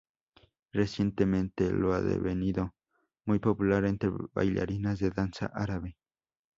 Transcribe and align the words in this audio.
Recientemente 0.73 1.69
lo 1.71 1.93
ha 1.93 2.01
devenido 2.01 2.73
muy 3.23 3.37
popular 3.37 3.85
entre 3.85 4.09
bailarinas 4.33 4.97
de 4.97 5.11
danza 5.11 5.45
árabe. 5.53 5.95